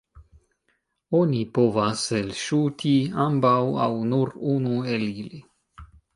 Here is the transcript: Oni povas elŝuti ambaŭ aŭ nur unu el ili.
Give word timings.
Oni 1.19 1.41
povas 1.57 2.05
elŝuti 2.21 2.95
ambaŭ 3.27 3.55
aŭ 3.85 3.93
nur 4.13 4.35
unu 4.57 4.75
el 4.97 5.07
ili. 5.15 5.45